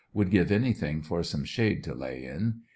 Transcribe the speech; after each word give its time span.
Would 0.15 0.31
give 0.31 0.51
anything 0.51 1.03
for 1.03 1.21
some 1.21 1.43
shade 1.45 1.83
to 1.83 1.93
lay 1.93 2.25
in. 2.25 2.61